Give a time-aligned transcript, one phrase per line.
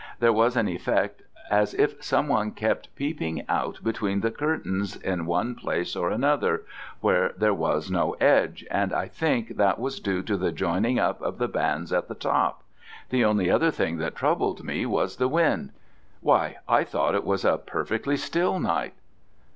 [0.19, 1.21] There was an effect
[1.51, 6.63] as if some one kept peeping out between the curtains in one place or another,
[7.01, 11.21] where there was no edge, and I think that was due to the joining up
[11.21, 12.63] of the bands at the top.
[13.11, 15.69] The only other thing that troubled me was the wind."
[16.21, 18.95] "Why, I thought it was a perfectly still night."